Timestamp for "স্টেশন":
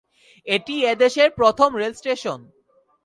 1.93-2.39